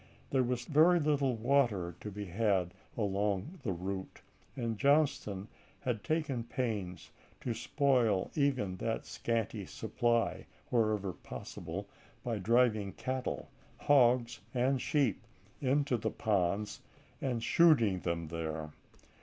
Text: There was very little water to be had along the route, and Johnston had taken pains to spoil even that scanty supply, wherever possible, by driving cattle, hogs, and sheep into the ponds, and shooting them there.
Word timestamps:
There 0.31 0.41
was 0.41 0.65
very 0.65 0.99
little 0.99 1.35
water 1.35 1.95
to 1.99 2.09
be 2.09 2.25
had 2.25 2.73
along 2.97 3.59
the 3.61 3.71
route, 3.71 4.19
and 4.55 4.75
Johnston 4.79 5.47
had 5.81 6.03
taken 6.03 6.43
pains 6.43 7.11
to 7.41 7.53
spoil 7.53 8.31
even 8.33 8.77
that 8.77 9.05
scanty 9.05 9.63
supply, 9.67 10.47
wherever 10.71 11.13
possible, 11.13 11.87
by 12.23 12.39
driving 12.39 12.93
cattle, 12.93 13.51
hogs, 13.77 14.39
and 14.55 14.81
sheep 14.81 15.21
into 15.61 15.97
the 15.97 16.09
ponds, 16.09 16.81
and 17.21 17.43
shooting 17.43 17.99
them 17.99 18.29
there. 18.29 18.71